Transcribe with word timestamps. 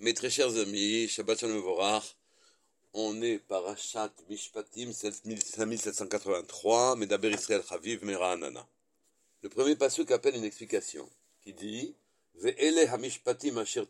Mes 0.00 0.14
très 0.14 0.30
chers 0.30 0.56
amis, 0.56 1.08
Shabbat 1.08 1.40
Shalom 1.40 1.58
Vorach, 1.58 2.14
on 2.94 3.20
est 3.20 3.40
Parashat 3.40 4.12
Mishpatim 4.30 4.92
5783, 4.92 6.94
Medaber 6.94 7.30
Israël 7.30 7.64
Chaviv 7.68 8.08
Anana. 8.08 8.64
Le 9.42 9.48
premier 9.48 9.74
passage 9.74 10.08
appelle 10.12 10.36
une 10.36 10.44
explication, 10.44 11.10
qui 11.42 11.52
dit 11.52 11.96
Ve'ele 12.36 12.88
hamishpatim 12.88 13.58
asher 13.58 13.82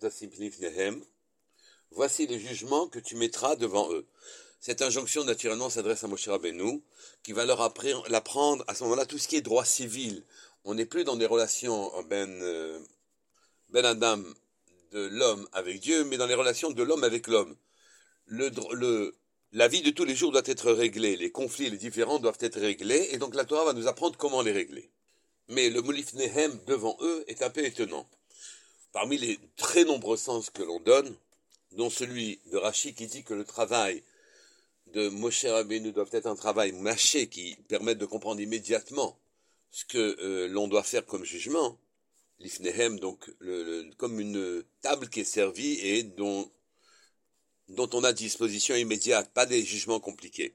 nehem 0.60 1.04
Voici 1.90 2.27
les 2.27 2.40
jugements 2.40 2.88
que 2.88 3.01
tu 3.01 3.15
mettras 3.15 3.56
devant 3.56 3.93
eux. 3.93 4.06
Cette 4.61 4.81
injonction, 4.81 5.25
naturellement, 5.25 5.69
s'adresse 5.69 6.04
à 6.04 6.06
Moshe 6.06 6.29
Rabbeinu, 6.29 6.81
qui 7.22 7.35
va 7.35 7.45
leur 7.45 7.61
apprendre 7.61 8.65
à 8.67 8.75
ce 8.75 8.83
moment-là 8.85 9.04
tout 9.04 9.19
ce 9.19 9.29
qui 9.29 9.37
est 9.37 9.43
droit 9.43 9.67
civil. 9.67 10.25
On 10.65 10.72
n'est 10.72 10.87
plus 10.87 11.04
dans 11.04 11.17
des 11.17 11.27
relations 11.27 11.93
ben, 12.04 12.31
euh, 12.40 12.81
ben 13.69 13.85
Adam 13.85 14.25
de 14.92 15.06
l'homme 15.06 15.48
avec 15.52 15.80
Dieu, 15.80 16.05
mais 16.05 16.16
dans 16.16 16.27
les 16.27 16.34
relations 16.34 16.70
de 16.70 16.82
l'homme 16.82 17.05
avec 17.05 17.27
l'homme. 17.27 17.56
La 19.52 19.69
vie 19.69 19.83
de 19.83 19.91
tous 19.91 20.05
les 20.05 20.15
jours 20.15 20.33
doit 20.33 20.42
être 20.45 20.70
réglée, 20.73 21.16
les 21.16 21.30
conflits, 21.30 21.70
les 21.70 21.79
différends 21.79 22.19
doivent 22.19 22.38
être 22.41 22.60
réglés, 22.60 23.09
et 23.12 23.19
donc 23.19 23.34
la 23.34 23.45
Torah 23.45 23.65
va 23.65 23.73
nous 23.73 23.87
apprendre 23.87 24.16
comment 24.16 24.43
les 24.43 24.52
régler. 24.52 24.91
Mais 25.48 25.70
le 25.70 25.80
Molif 25.80 26.12
Nehem 26.15 26.59
devant 26.66 26.96
eux 27.01 27.24
est 27.29 27.43
un 27.43 27.48
peu 27.48 27.65
étonnant. 27.65 28.06
Parmi 28.93 29.16
les 29.16 29.38
très 29.56 29.84
nombreux 29.84 30.19
sens 30.19 30.51
que 30.51 30.62
l'on 30.62 30.80
donne, 30.80 31.16
dont 31.73 31.91
celui 31.91 32.41
de 32.52 32.59
Rachid 32.59 32.95
qui 32.95 33.07
dit 33.07 33.24
que 33.24 33.34
le 33.34 33.45
travail 33.45 34.02
de 34.93 35.09
Moshe 35.09 35.45
Rabbeinu 35.45 35.93
doit 35.93 36.07
être 36.12 36.27
un 36.27 36.37
travail 36.37 36.73
mâché 36.73 37.29
qui 37.29 37.57
permette 37.68 37.98
de 37.98 38.07
comprendre 38.07 38.41
immédiatement 38.41 39.18
ce 39.70 39.84
que 39.84 40.16
euh, 40.20 40.48
l'on 40.48 40.68
doit 40.68 40.82
faire 40.82 41.05
comme 41.05 41.24
jugement, 41.24 41.79
l'ifnehem, 42.41 42.98
donc 42.98 43.30
comme 43.97 44.20
une 44.20 44.65
table 44.80 45.09
qui 45.09 45.20
est 45.20 45.24
servie 45.24 45.79
et 45.80 46.02
dont, 46.02 46.51
dont 47.69 47.91
on 47.92 48.05
a 48.05 48.12
disposition 48.12 48.74
immédiate, 48.74 49.33
pas 49.33 49.46
des 49.46 49.65
jugements 49.65 50.01
compliqués. 50.01 50.54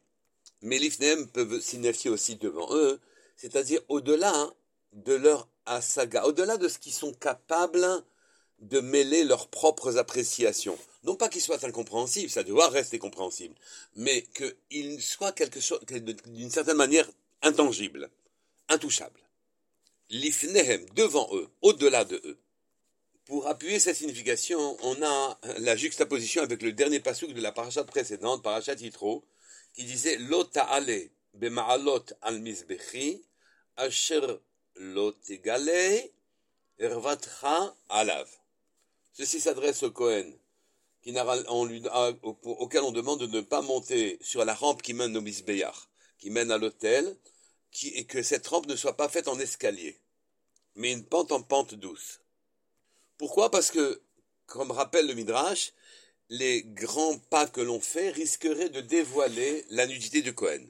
Mais 0.62 0.80
l'ifnehem 0.80 1.28
peuvent 1.28 1.60
signifier 1.60 2.10
aussi 2.10 2.38
devant 2.38 2.74
eux, 2.76 3.00
c'est-à-dire 3.36 3.82
au-delà 3.90 4.54
de 4.94 5.14
leur 5.14 5.48
asaga, 5.66 6.26
au-delà 6.26 6.58
de 6.58 6.68
ce 6.68 6.78
qu'ils 6.78 6.94
sont 6.94 7.14
capables 7.14 8.04
de 8.60 8.80
mêler 8.80 9.26
leurs 9.26 9.50
propres 9.50 9.98
appréciations. 9.98 10.78
Non 11.04 11.16
pas 11.16 11.28
qu'ils 11.28 11.42
soient 11.42 11.66
incompréhensibles, 11.66 12.30
ça 12.30 12.44
doit 12.44 12.70
rester 12.70 12.98
compréhensible, 12.98 13.56
mais 13.96 14.26
qu'ils 14.34 15.02
soient 15.02 15.34
quelque 15.34 15.60
chose, 15.60 15.82
d'une 16.28 16.50
certaine 16.50 16.78
manière, 16.78 17.10
intangible, 17.42 18.10
intouchable. 18.70 19.20
L'ifnehem, 20.14 20.86
devant 20.94 21.28
eux, 21.34 21.50
au-delà 21.64 22.06
de 22.06 22.22
eux. 22.24 22.38
Pour 23.26 23.48
appuyer 23.48 23.80
cette 23.80 23.96
signification, 23.96 24.78
on 24.84 25.02
a 25.02 25.40
la 25.58 25.76
juxtaposition 25.76 26.44
avec 26.44 26.62
le 26.62 26.72
dernier 26.72 27.00
pasuk 27.00 27.34
de 27.34 27.42
la 27.42 27.52
parachat 27.52 27.84
précédente, 27.84 28.44
parachat 28.44 28.76
Yitro, 28.76 29.26
qui 29.74 29.86
disait 29.86 30.18
Lo 30.18 30.44
ta'ale 30.44 31.10
bema'alot 31.34 32.06
al 32.22 32.42
mizbechi, 32.42 33.24
asher 33.76 34.22
lo 34.76 35.14
tegale 35.14 36.12
ervatra 36.78 37.76
alav. 37.90 38.30
Ceci 39.14 39.40
s'adresse 39.40 39.82
au 39.82 39.90
Cohen, 39.90 40.32
auquel 41.08 42.84
on 42.84 42.92
demande 42.92 43.22
de 43.24 43.38
ne 43.38 43.42
pas 43.42 43.64
monter 43.64 44.20
sur 44.22 44.46
la 44.46 44.54
rampe 44.54 44.84
qui 44.84 44.94
mène 44.94 45.18
au 45.18 45.22
Misbeyach, 45.22 45.90
qui 46.20 46.30
mène 46.30 46.52
à 46.52 46.60
l'hôtel, 46.60 47.18
et 47.82 48.06
que 48.06 48.22
cette 48.22 48.46
rampe 48.46 48.68
ne 48.68 48.76
soit 48.76 48.96
pas 48.96 49.10
faite 49.10 49.28
en 49.28 49.40
escalier, 49.40 50.00
mais 50.76 50.92
une 50.92 51.06
pente 51.06 51.32
en 51.32 51.42
pente 51.42 51.76
douce. 51.76 52.20
Pourquoi? 53.18 53.52
Parce 53.52 53.72
que, 53.72 54.02
comme 54.46 54.72
rappelle 54.72 55.08
le 55.08 55.14
Midrash, 55.14 55.74
les 56.30 56.64
grands 56.64 57.18
pas 57.18 57.48
que 57.48 57.62
l'on 57.62 57.80
fait 57.80 58.10
risqueraient 58.10 58.70
de 58.70 58.82
dévoiler 58.82 59.66
la 59.70 59.88
nudité 59.88 60.22
du 60.22 60.34
Cohen. 60.34 60.66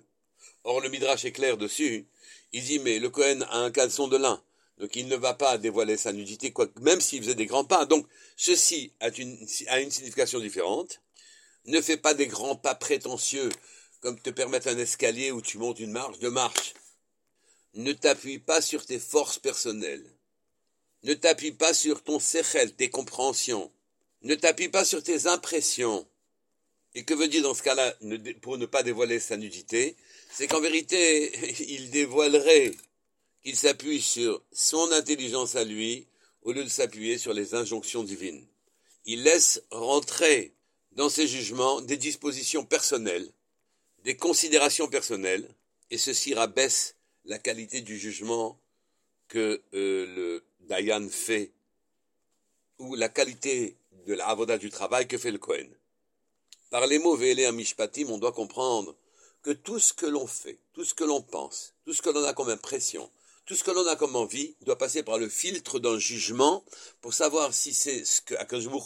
Or, 0.64 0.82
le 0.82 0.90
Midrash 0.90 1.26
est 1.26 1.32
clair 1.32 1.58
dessus. 1.58 2.08
Il 2.52 2.64
dit, 2.64 2.80
mais 2.80 3.00
le 3.00 3.10
Cohen 3.10 3.42
a 3.50 3.60
un 3.60 3.72
caleçon 3.72 4.08
de 4.08 4.18
lin. 4.18 4.42
Donc 4.78 4.96
il 4.96 5.08
ne 5.08 5.16
va 5.16 5.34
pas 5.34 5.58
dévoiler 5.58 5.98
sa 5.98 6.12
nudité, 6.12 6.54
même 6.82 7.00
s'il 7.00 7.22
faisait 7.22 7.36
des 7.36 7.46
grands 7.46 7.64
pas. 7.64 7.86
Donc 7.86 8.08
ceci 8.36 8.92
a 9.00 9.10
une, 9.10 9.48
a 9.68 9.80
une 9.80 9.92
signification 9.92 10.40
différente. 10.40 11.02
Ne 11.66 11.80
fais 11.82 11.98
pas 11.98 12.14
des 12.14 12.28
grands 12.28 12.56
pas 12.56 12.76
prétentieux 12.76 13.50
comme 14.02 14.20
te 14.20 14.30
permettre 14.30 14.68
un 14.68 14.78
escalier 14.78 15.32
où 15.32 15.42
tu 15.42 15.58
montes 15.58 15.80
une 15.80 15.92
marche 15.92 16.20
de 16.20 16.28
marche. 16.28 16.74
Ne 17.76 17.94
t'appuie 17.94 18.40
pas 18.40 18.62
sur 18.62 18.86
tes 18.86 19.00
forces 19.00 19.40
personnelles. 19.40 20.06
Ne 21.04 21.14
t'appuie 21.14 21.52
pas 21.52 21.74
sur 21.74 22.04
ton 22.04 22.20
sechel, 22.20 22.74
tes 22.74 22.90
compréhensions. 22.90 23.72
Ne 24.22 24.36
t'appuie 24.36 24.70
pas 24.70 24.86
sur 24.86 25.04
tes 25.04 25.28
impressions. 25.28 26.08
Et 26.96 27.04
que 27.04 27.14
veut 27.14 27.28
dire 27.28 27.44
dans 27.44 27.56
ce 27.56 27.64
cas-là, 27.64 27.96
pour 28.42 28.58
ne 28.58 28.66
pas 28.66 28.84
dévoiler 28.84 29.20
sa 29.20 29.36
nudité 29.36 29.96
C'est 30.32 30.48
qu'en 30.48 30.62
vérité, 30.62 31.32
il 31.68 31.90
dévoilerait 31.90 32.74
qu'il 33.44 33.56
s'appuie 33.56 34.02
sur 34.02 34.42
son 34.52 34.92
intelligence 34.92 35.56
à 35.56 35.64
lui 35.64 36.08
au 36.44 36.52
lieu 36.52 36.64
de 36.64 36.70
s'appuyer 36.70 37.18
sur 37.18 37.34
les 37.34 37.56
injonctions 37.56 38.04
divines. 38.04 38.46
Il 39.06 39.24
laisse 39.24 39.62
rentrer 39.72 40.54
dans 40.94 41.10
ses 41.10 41.28
jugements 41.28 41.82
des 41.82 41.98
dispositions 41.98 42.64
personnelles, 42.64 43.30
des 44.04 44.16
considérations 44.16 44.88
personnelles, 44.88 45.50
et 45.90 45.98
ceci 45.98 46.34
rabaisse 46.34 46.96
la 47.26 47.40
qualité 47.40 47.82
du 47.82 47.98
jugement 47.98 48.60
que 49.28 49.62
euh, 49.74 50.06
le 50.16 50.44
Dayan 50.62 51.08
fait, 51.10 51.52
ou 52.80 52.96
la 52.96 53.10
qualité 53.10 53.78
de 54.06 54.14
la 54.14 54.28
avoda 54.28 54.58
du 54.58 54.70
travail 54.70 55.08
que 55.08 55.18
fait 55.18 55.32
le 55.32 55.38
Kohen. 55.38 55.70
Par 56.70 56.88
les 56.88 57.00
mots 57.00 57.16
Vélé 57.16 57.50
Mishpatim, 57.52 58.10
on 58.10 58.18
doit 58.18 58.32
comprendre 58.32 58.96
que 59.42 59.52
tout 59.52 59.80
ce 59.80 59.94
que 59.94 60.06
l'on 60.06 60.28
fait, 60.28 60.58
tout 60.74 60.84
ce 60.84 60.94
que 60.94 61.04
l'on 61.04 61.22
pense, 61.22 61.74
tout 61.86 61.94
ce 61.94 62.02
que 62.02 62.10
l'on 62.10 62.24
a 62.24 62.34
comme 62.34 62.50
impression, 62.50 63.10
tout 63.46 63.56
ce 63.56 63.64
que 63.64 63.72
l'on 63.72 63.86
a 63.88 63.96
comme 63.96 64.16
envie 64.16 64.56
doit 64.62 64.78
passer 64.78 65.04
par 65.04 65.18
le 65.18 65.28
filtre 65.30 65.80
d'un 65.80 66.00
jugement 66.00 66.64
pour 67.02 67.14
savoir 67.14 67.54
si 67.54 67.74
c'est 67.74 68.06
ce 68.06 68.22
que 68.22 68.36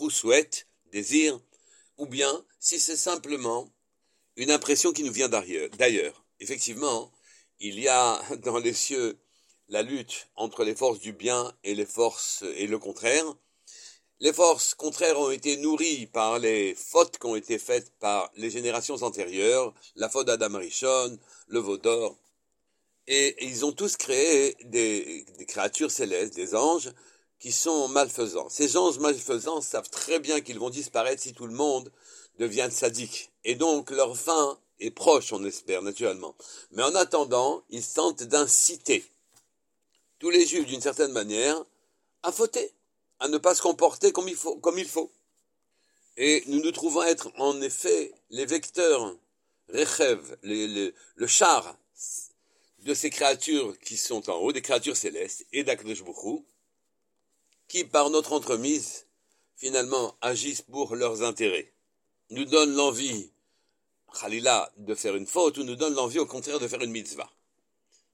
souhaite, 0.10 0.68
désire, 0.92 1.40
ou 1.98 2.08
bien 2.08 2.44
si 2.60 2.80
c'est 2.80 2.98
simplement 2.98 3.72
une 4.36 4.52
impression 4.52 4.94
qui 4.94 5.04
nous 5.04 5.14
vient 5.14 5.30
d'ailleurs. 5.30 6.26
Effectivement, 6.40 7.12
il 7.60 7.80
y 7.80 7.88
a 7.88 8.22
dans 8.44 8.58
les 8.58 8.74
cieux 8.74 9.18
la 9.70 9.82
lutte 9.82 10.28
entre 10.36 10.64
les 10.64 10.76
forces 10.76 11.00
du 11.00 11.12
bien 11.12 11.54
et 11.64 11.76
les 11.76 11.86
forces 11.86 12.44
et 12.56 12.68
le 12.68 12.80
contraire. 12.80 13.26
Les 14.20 14.34
forces 14.34 14.74
contraires 14.74 15.20
ont 15.20 15.30
été 15.30 15.58
nourries 15.58 16.08
par 16.08 16.40
les 16.40 16.74
fautes 16.74 17.20
qui 17.20 17.28
ont 17.28 17.36
été 17.36 17.60
faites 17.60 17.92
par 18.00 18.32
les 18.36 18.50
générations 18.50 19.04
antérieures, 19.04 19.74
la 19.96 20.10
faute 20.10 20.28
d'Adam 20.28 20.58
Rishon, 20.58 21.20
le 21.48 21.60
Vaudor, 21.60 22.18
et 23.08 23.46
ils 23.46 23.66
ont 23.66 23.72
tous 23.72 23.96
créé 23.96 24.56
des, 24.66 25.26
créatures 25.48 25.92
célestes, 25.92 26.36
des 26.36 26.56
anges, 26.56 26.92
qui 27.40 27.52
sont 27.52 27.88
malfaisants. 27.90 28.50
Ces 28.50 28.78
anges 28.78 29.00
malfaisants 29.00 29.62
savent 29.62 29.90
très 29.90 30.20
bien 30.20 30.42
qu'ils 30.42 30.60
vont 30.60 30.72
disparaître 30.72 31.22
si 31.22 31.34
tout 31.34 31.46
le 31.46 31.54
monde 31.54 31.92
devient 32.40 32.70
sadique. 32.72 33.32
Et 33.44 33.56
donc 33.56 33.92
leur 33.92 34.18
fin 34.18 34.58
est 34.80 34.92
proche, 34.92 35.34
on 35.34 35.44
espère, 35.44 35.82
naturellement. 35.82 36.36
Mais 36.72 36.84
en 36.84 36.96
attendant, 36.96 37.64
ils 37.70 37.86
tentent 37.86 38.24
d'inciter 38.24 39.06
tous 40.20 40.30
les 40.30 40.46
juifs, 40.46 40.66
d'une 40.66 40.82
certaine 40.82 41.12
manière, 41.12 41.64
à 42.24 42.32
fauter, 42.32 42.72
à 43.20 43.28
ne 43.28 43.38
pas 43.38 43.56
se 43.56 43.62
comporter 43.62 44.12
comme 44.12 44.28
il 44.28 44.36
faut. 44.36 45.12
Et 46.18 46.44
nous 46.48 46.62
nous 46.62 46.72
trouvons 46.72 47.04
être, 47.04 47.32
en 47.38 47.62
effet, 47.62 48.14
les 48.30 48.46
vecteurs, 48.46 49.16
Rechev, 49.70 50.38
le 50.44 51.28
char 51.28 51.78
de 52.80 52.94
ces 52.94 53.10
créatures 53.10 53.78
qui 53.80 53.98
sont 53.98 54.30
en 54.30 54.38
haut, 54.38 54.54
des 54.54 54.62
créatures 54.62 54.96
célestes, 54.96 55.46
et 55.52 55.64
d'Akdosh 55.64 56.04
qui, 57.68 57.84
par 57.84 58.10
notre 58.10 58.32
entremise, 58.32 59.06
finalement 59.58 60.16
agissent 60.22 60.62
pour 60.62 60.96
leurs 60.96 61.22
intérêts, 61.24 61.74
nous 62.30 62.46
donnent 62.46 62.76
l'envie, 62.76 63.30
Khalila, 64.20 64.72
de 64.78 64.96
faire 64.96 65.16
une 65.16 65.28
faute, 65.28 65.58
ou 65.58 65.64
nous 65.64 65.76
donnent 65.76 65.94
l'envie, 65.94 66.20
au 66.20 66.26
contraire, 66.26 66.60
de 66.60 66.68
faire 66.68 66.82
une 66.82 66.92
mitzvah. 66.92 67.30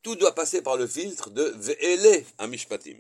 Tout 0.02 0.16
doit 0.16 0.36
passer 0.36 0.62
par 0.62 0.78
le 0.78 0.88
filtre 0.88 1.30
de 1.30 1.44
Ve'ele 1.56 2.26
Amishpatim. 2.38 2.98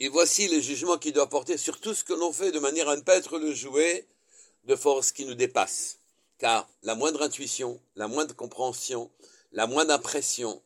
Et 0.00 0.08
voici 0.08 0.48
les 0.48 0.62
jugements 0.62 0.98
qu'il 0.98 1.12
doit 1.12 1.28
porter 1.28 1.56
sur 1.56 1.80
tout 1.80 1.94
ce 1.94 2.04
que 2.04 2.12
l'on 2.12 2.32
fait 2.32 2.52
de 2.52 2.58
manière 2.58 2.88
à 2.88 2.96
ne 2.96 3.02
pas 3.02 3.16
être 3.16 3.38
le 3.38 3.54
jouet 3.54 4.06
de 4.64 4.74
forces 4.74 5.12
qui 5.12 5.24
nous 5.24 5.34
dépassent. 5.34 5.98
Car 6.38 6.68
la 6.82 6.94
moindre 6.94 7.22
intuition, 7.22 7.80
la 7.96 8.08
moindre 8.08 8.34
compréhension, 8.34 9.10
la 9.52 9.66
moindre 9.66 9.92
impression, 9.92 10.62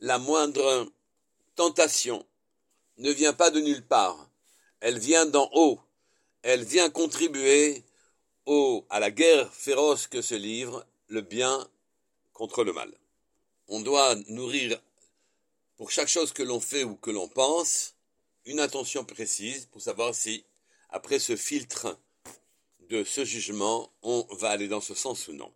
la 0.00 0.18
moindre 0.18 0.90
tentation 1.54 2.24
ne 2.96 3.10
vient 3.10 3.32
pas 3.32 3.50
de 3.50 3.60
nulle 3.60 3.86
part, 3.86 4.28
elle 4.80 4.98
vient 4.98 5.26
d'en 5.26 5.50
haut, 5.52 5.80
elle 6.42 6.64
vient 6.64 6.88
contribuer 6.88 7.84
au, 8.46 8.86
à 8.90 9.00
la 9.00 9.10
guerre 9.10 9.52
féroce 9.52 10.06
que 10.06 10.22
se 10.22 10.34
livre 10.34 10.86
le 11.08 11.20
bien 11.20 11.68
contre 12.32 12.64
le 12.64 12.72
mal. 12.72 12.92
On 13.68 13.80
doit 13.80 14.14
nourrir 14.28 14.80
pour 15.76 15.90
chaque 15.90 16.08
chose 16.08 16.32
que 16.32 16.42
l'on 16.42 16.60
fait 16.60 16.84
ou 16.84 16.96
que 16.96 17.10
l'on 17.10 17.28
pense 17.28 17.94
une 18.44 18.60
intention 18.60 19.04
précise 19.04 19.66
pour 19.66 19.82
savoir 19.82 20.14
si, 20.14 20.44
après 20.90 21.18
ce 21.18 21.36
filtre 21.36 21.98
de 22.88 23.04
ce 23.04 23.24
jugement, 23.24 23.92
on 24.02 24.26
va 24.32 24.50
aller 24.50 24.68
dans 24.68 24.80
ce 24.80 24.94
sens 24.94 25.28
ou 25.28 25.32
non. 25.34 25.52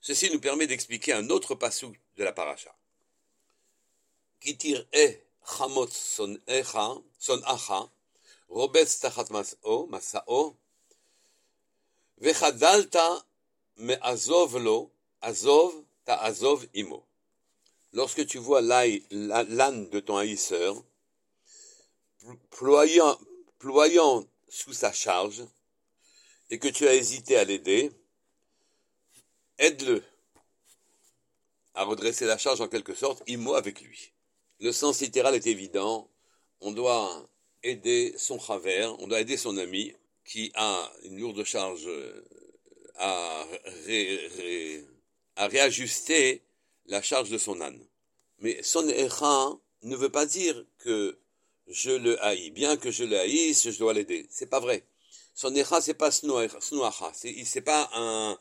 Ceci 0.00 0.30
nous 0.30 0.40
permet 0.40 0.66
d'expliquer 0.66 1.12
un 1.12 1.30
autre 1.30 1.54
passou 1.54 1.94
de 2.16 2.24
la 2.24 2.32
paracha. 2.32 2.74
Kitir 4.40 4.84
e 4.92 5.14
chamot 5.46 5.88
son 5.88 6.36
echa, 6.48 6.96
son 7.18 7.40
acha, 7.44 7.88
masa'o, 9.88 10.56
vechadalta 12.18 13.24
me 13.76 13.96
azov 14.02 14.56
lo, 14.58 14.90
azov 15.20 15.72
ta 16.04 16.16
azov 16.16 16.66
imo. 16.74 17.06
Lorsque 17.92 18.26
tu 18.26 18.38
vois 18.38 18.62
l'âne 18.62 19.90
de 19.90 20.00
ton 20.00 20.16
haïsseur, 20.16 20.82
ployant, 22.50 24.26
sous 24.48 24.72
sa 24.72 24.92
charge, 24.92 25.44
et 26.50 26.58
que 26.58 26.68
tu 26.68 26.86
as 26.86 26.94
hésité 26.94 27.36
à 27.36 27.44
l'aider, 27.44 27.90
aide-le 29.58 30.02
à 31.74 31.84
redresser 31.84 32.26
la 32.26 32.38
charge 32.38 32.60
en 32.60 32.68
quelque 32.68 32.94
sorte, 32.94 33.22
imo 33.26 33.54
avec 33.54 33.80
lui. 33.80 34.12
Le 34.60 34.72
sens 34.72 35.00
littéral 35.00 35.34
est 35.34 35.46
évident, 35.46 36.08
on 36.60 36.72
doit 36.72 37.28
aider 37.62 38.14
son 38.16 38.36
travers, 38.36 38.98
on 39.00 39.06
doit 39.06 39.20
aider 39.20 39.36
son 39.36 39.56
ami 39.56 39.94
qui 40.24 40.52
a 40.54 40.92
une 41.04 41.18
lourde 41.18 41.44
charge 41.44 41.88
à, 42.98 43.46
réajuster 45.36 46.42
la 46.86 47.02
charge 47.02 47.30
de 47.30 47.38
son 47.38 47.60
âne. 47.60 47.80
Mais 48.38 48.62
son 48.62 48.88
écran 48.88 49.60
ne 49.82 49.96
veut 49.96 50.10
pas 50.10 50.26
dire 50.26 50.64
que 50.78 51.18
je 51.68 51.90
le 51.90 52.22
haïs. 52.24 52.50
Bien 52.50 52.76
que 52.76 52.90
je 52.90 53.04
le 53.04 53.18
haïsse, 53.18 53.70
je 53.70 53.78
dois 53.78 53.94
l'aider. 53.94 54.26
C'est 54.30 54.46
pas 54.46 54.60
vrai. 54.60 54.84
Son 55.34 55.54
écran, 55.54 55.80
c'est 55.80 55.94
pas 55.94 56.10
snuacha. 56.10 57.12
C'est 57.14 57.60
pas 57.62 57.90
un, 57.94 58.38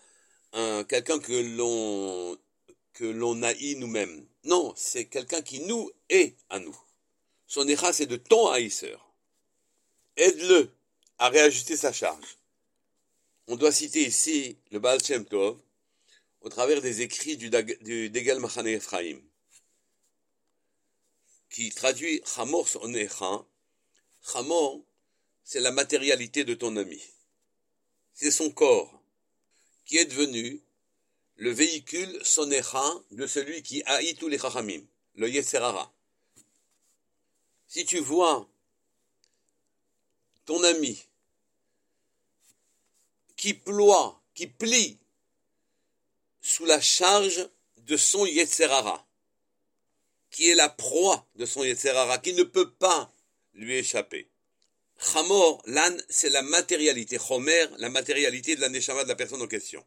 un 0.54 0.84
quelqu'un 0.84 1.20
que 1.20 1.34
l'on 1.58 2.38
que 2.94 3.06
l'on 3.06 3.42
haït 3.44 3.76
nous-mêmes. 3.78 4.26
Non, 4.44 4.74
c'est 4.76 5.06
quelqu'un 5.06 5.42
qui 5.42 5.62
nous 5.62 5.90
est 6.10 6.36
à 6.50 6.60
nous. 6.60 6.78
Son 7.48 7.68
écran, 7.68 7.94
c'est 7.94 8.06
de 8.06 8.18
ton 8.18 8.50
haïsseur. 8.50 9.14
Aide-le 10.18 10.72
à 11.18 11.30
réajuster 11.30 11.78
sa 11.78 11.94
charge. 11.94 12.38
On 13.52 13.58
doit 13.58 13.74
citer 13.74 14.04
ici 14.04 14.58
le 14.72 14.80
Baal 14.80 15.04
Shem 15.04 15.26
Tov 15.26 15.60
au 16.40 16.48
travers 16.48 16.82
des 16.82 17.02
écrits 17.02 17.36
du, 17.36 17.50
Degel 17.50 18.40
Machane 18.40 18.68
Ephraim, 18.68 19.20
qui 21.50 21.70
traduit 21.72 22.22
Chamor 22.26 22.70
son 22.70 22.94
écran. 22.94 23.46
Chamor, 24.26 24.80
c'est 25.44 25.60
la 25.60 25.74
matérialité 25.74 26.46
de 26.46 26.54
ton 26.54 26.78
ami. 26.78 27.04
C'est 28.14 28.32
son 28.32 28.52
corps 28.52 29.04
qui 29.84 29.98
est 29.98 30.06
devenu 30.06 30.62
le 31.36 31.52
véhicule 31.52 32.24
sonécha 32.24 32.86
de 33.12 33.28
celui 33.28 33.64
qui 33.64 33.84
haït 33.84 34.16
tous 34.16 34.30
les 34.30 34.40
chachamim, 34.40 34.82
le 35.16 35.28
Yeserara. 35.30 35.94
Si 37.68 37.84
tu 37.84 38.00
vois 38.00 38.50
ton 40.46 40.64
ami 40.64 41.06
qui 43.42 43.56
ploie, 43.56 44.22
qui 44.36 44.46
plie 44.46 45.00
sous 46.42 46.66
la 46.66 46.80
charge 46.80 47.50
de 47.78 47.98
son 47.98 48.28
Yetzerara, 48.28 49.04
qui 50.30 50.50
est 50.50 50.56
la 50.56 50.70
proie 50.70 51.28
de 51.38 51.48
son 51.48 51.64
Yetzerara, 51.64 52.20
qui 52.20 52.34
ne 52.34 52.44
peut 52.44 52.70
pas 52.70 53.12
lui 53.56 53.78
échapper. 53.78 54.28
Chamor, 55.00 55.64
l'âne, 55.66 56.06
c'est 56.08 56.30
la 56.30 56.44
matérialité. 56.44 57.18
Chomer, 57.18 57.66
la 57.80 57.90
matérialité 57.90 58.56
de 58.56 58.62
la 58.62 58.70
neshama 58.70 59.06
de 59.06 59.10
la 59.10 59.16
personne 59.16 59.42
en 59.42 59.48
question. 59.48 59.84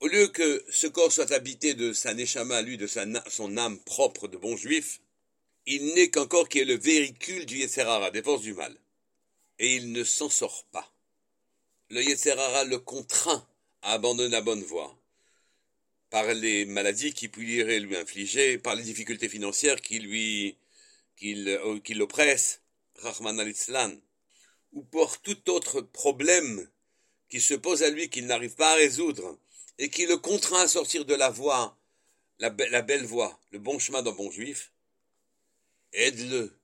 Au 0.00 0.06
lieu 0.06 0.28
que 0.28 0.62
ce 0.70 0.86
corps 0.86 1.12
soit 1.12 1.32
habité 1.32 1.72
de 1.72 1.94
sa 1.94 2.12
neshama, 2.12 2.60
lui, 2.60 2.76
de 2.76 2.86
son 2.86 3.56
âme 3.56 3.78
propre 3.80 4.28
de 4.28 4.36
bon 4.36 4.54
juif, 4.54 5.00
il 5.64 5.94
n'est 5.94 6.10
qu'un 6.10 6.26
corps 6.26 6.50
qui 6.50 6.58
est 6.58 6.66
le 6.66 6.76
véhicule 6.76 7.46
du 7.46 7.56
Yetzerara, 7.56 8.10
des 8.10 8.22
forces 8.22 8.42
du 8.42 8.52
mal. 8.52 8.76
Et 9.58 9.76
il 9.76 9.92
ne 9.92 10.04
s'en 10.04 10.28
sort 10.28 10.66
pas. 10.72 10.91
Le 11.92 12.02
Yetzerara 12.02 12.64
le 12.64 12.78
contraint 12.78 13.46
à 13.82 13.92
abandonner 13.92 14.30
la 14.30 14.40
bonne 14.40 14.62
voie 14.62 14.98
par 16.08 16.24
les 16.32 16.64
maladies 16.64 17.12
qui 17.12 17.28
pourraient 17.28 17.80
lui 17.80 17.98
infliger, 17.98 18.56
par 18.56 18.74
les 18.74 18.82
difficultés 18.82 19.28
financières 19.28 19.78
qui 19.82 19.98
lui, 19.98 20.56
qui 21.16 21.34
euh, 21.46 21.78
l'oppressent, 21.90 22.62
Rahman 22.96 23.38
al-Islam, 23.38 24.00
ou 24.72 24.82
pour 24.84 25.20
tout 25.20 25.50
autre 25.50 25.82
problème 25.82 26.66
qui 27.28 27.42
se 27.42 27.52
pose 27.52 27.82
à 27.82 27.90
lui 27.90 28.08
qu'il 28.08 28.24
n'arrive 28.24 28.54
pas 28.54 28.72
à 28.72 28.76
résoudre 28.76 29.38
et 29.76 29.90
qui 29.90 30.06
le 30.06 30.16
contraint 30.16 30.62
à 30.62 30.68
sortir 30.68 31.04
de 31.04 31.14
la 31.14 31.28
voie, 31.28 31.76
la 32.38 32.48
belle 32.48 33.04
voie, 33.04 33.38
le 33.50 33.58
bon 33.58 33.78
chemin 33.78 34.00
d'un 34.00 34.12
bon 34.12 34.30
juif, 34.30 34.72
aide-le, 35.92 36.58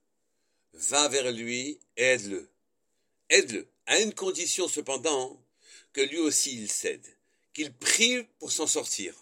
va 0.73 1.07
vers 1.07 1.31
lui, 1.31 1.79
aide-le, 1.97 2.49
aide-le, 3.29 3.67
à 3.89 3.99
une 3.99 4.13
condition 4.13 4.67
cependant 4.67 5.43
que 5.93 6.01
lui 6.01 6.19
aussi 6.19 6.55
il 6.55 6.71
cède, 6.71 7.05
qu'il 7.53 7.73
prie 7.73 8.23
pour 8.37 8.51
s'en 8.51 8.67
sortir. 8.67 9.15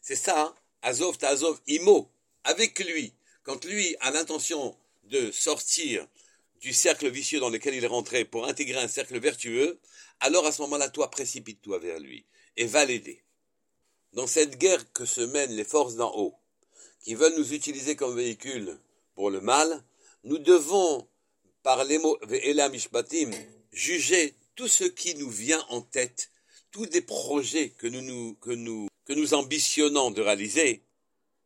C'est 0.00 0.16
ça. 0.16 0.54
Azov 0.80 1.18
Azov 1.20 1.60
Imo, 1.66 2.10
avec 2.42 2.78
lui. 2.80 3.12
Quand 3.42 3.64
lui 3.66 3.94
a 4.00 4.10
l'intention 4.10 4.76
de 5.04 5.30
sortir 5.30 6.08
du 6.60 6.72
cercle 6.72 7.10
vicieux 7.10 7.40
dans 7.40 7.50
lequel 7.50 7.74
il 7.74 7.84
est 7.84 7.88
rentré 7.88 8.24
pour 8.24 8.46
intégrer 8.46 8.80
un 8.80 8.88
cercle 8.88 9.20
vertueux, 9.20 9.78
alors 10.20 10.46
à 10.46 10.52
ce 10.52 10.62
moment-là, 10.62 10.88
toi, 10.88 11.10
précipite-toi 11.10 11.78
vers 11.78 12.00
lui 12.00 12.24
et 12.56 12.64
va 12.64 12.86
l'aider. 12.86 13.22
Dans 14.14 14.26
cette 14.26 14.56
guerre 14.56 14.90
que 14.94 15.04
se 15.04 15.20
mènent 15.20 15.54
les 15.54 15.64
forces 15.64 15.96
d'en 15.96 16.16
haut, 16.16 16.34
qui 17.00 17.14
veulent 17.14 17.36
nous 17.36 17.52
utiliser 17.52 17.96
comme 17.96 18.16
véhicule 18.16 18.78
pour 19.14 19.30
le 19.30 19.42
mal, 19.42 19.84
nous 20.24 20.38
devons, 20.38 21.06
par 21.62 21.84
les 21.84 21.98
mots 21.98 22.18
Ve'ela 22.22 22.70
Mishpatim, 22.70 23.30
juger 23.76 24.34
tout 24.56 24.66
ce 24.66 24.84
qui 24.84 25.14
nous 25.14 25.30
vient 25.30 25.64
en 25.68 25.82
tête, 25.82 26.30
tous 26.72 26.86
des 26.86 27.02
projets 27.02 27.70
que 27.70 27.86
nous, 27.86 28.34
que 28.40 28.50
nous 28.50 28.88
que 29.04 29.12
nous 29.12 29.34
ambitionnons 29.34 30.10
de 30.10 30.20
réaliser, 30.20 30.82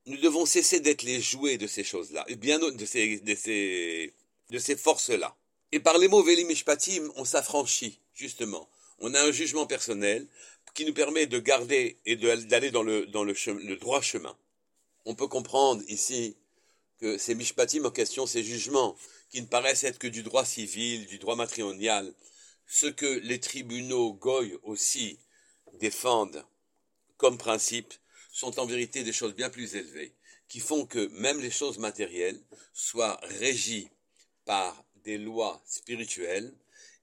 nous 0.06 0.16
devons 0.16 0.46
cesser 0.46 0.80
d'être 0.80 1.02
les 1.02 1.20
jouets 1.20 1.58
de 1.58 1.66
ces 1.66 1.84
choses-là, 1.84 2.24
et 2.26 2.36
bien 2.36 2.58
de 2.58 2.86
ces, 2.86 3.18
de 3.20 3.34
ces, 3.34 4.14
de 4.48 4.58
ces 4.58 4.76
forces-là. 4.76 5.36
Et 5.72 5.78
par 5.78 5.98
les 5.98 6.08
mots 6.08 6.22
Velim 6.22 6.48
on 7.16 7.24
s'affranchit, 7.24 7.98
justement. 8.14 8.68
On 8.98 9.12
a 9.14 9.22
un 9.22 9.30
jugement 9.30 9.66
personnel 9.66 10.26
qui 10.74 10.84
nous 10.84 10.94
permet 10.94 11.26
de 11.26 11.38
garder 11.38 11.98
et 12.06 12.16
d'aller 12.16 12.70
dans, 12.70 12.82
le, 12.82 13.06
dans 13.06 13.24
le, 13.24 13.34
droit 13.76 14.00
chemin. 14.00 14.36
On 15.04 15.14
peut 15.14 15.28
comprendre 15.28 15.82
ici 15.88 16.36
que 17.00 17.18
ces 17.18 17.34
Mishpatim 17.34 17.84
en 17.84 17.90
question, 17.90 18.26
ces 18.26 18.44
jugements, 18.44 18.96
qui 19.30 19.40
ne 19.40 19.46
paraissent 19.46 19.84
être 19.84 19.98
que 19.98 20.06
du 20.06 20.22
droit 20.22 20.44
civil, 20.44 21.06
du 21.06 21.18
droit 21.18 21.36
matrimonial, 21.36 22.12
ce 22.66 22.86
que 22.86 23.06
les 23.06 23.40
tribunaux 23.40 24.12
goy 24.12 24.58
aussi 24.62 25.18
défendent 25.74 26.44
comme 27.16 27.38
principe, 27.38 27.94
sont 28.32 28.60
en 28.60 28.66
vérité 28.66 29.02
des 29.02 29.12
choses 29.12 29.34
bien 29.34 29.50
plus 29.50 29.74
élevées, 29.74 30.14
qui 30.48 30.60
font 30.60 30.86
que 30.86 31.08
même 31.08 31.40
les 31.40 31.50
choses 31.50 31.78
matérielles 31.78 32.40
soient 32.72 33.18
régies 33.22 33.88
par 34.44 34.84
des 35.04 35.18
lois 35.18 35.62
spirituelles 35.66 36.52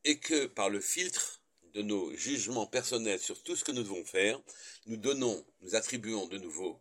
et 0.03 0.19
que 0.19 0.45
par 0.45 0.69
le 0.69 0.79
filtre 0.79 1.41
de 1.73 1.81
nos 1.81 2.15
jugements 2.15 2.65
personnels 2.65 3.19
sur 3.19 3.41
tout 3.43 3.55
ce 3.55 3.63
que 3.63 3.71
nous 3.71 3.83
devons 3.83 4.05
faire, 4.05 4.41
nous 4.85 4.97
donnons, 4.97 5.45
nous 5.61 5.75
attribuons 5.75 6.27
de 6.27 6.37
nouveau 6.37 6.79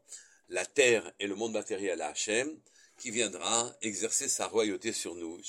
la 0.48 0.64
terre 0.64 1.12
et 1.18 1.26
le 1.26 1.34
monde 1.34 1.52
matériel 1.52 2.00
à 2.00 2.08
Hachem, 2.08 2.56
qui 2.96 3.10
viendra 3.10 3.74
exercer 3.82 4.28
sa 4.28 4.46
royauté 4.46 4.92
sur 4.92 5.14
nous. 5.14 5.40